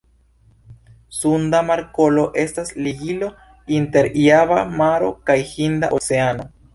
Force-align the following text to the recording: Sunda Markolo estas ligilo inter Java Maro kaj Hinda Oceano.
Sunda 1.17 1.57
Markolo 1.67 2.23
estas 2.43 2.71
ligilo 2.87 3.29
inter 3.81 4.09
Java 4.23 4.57
Maro 4.81 5.11
kaj 5.29 5.37
Hinda 5.51 5.91
Oceano. 5.99 6.47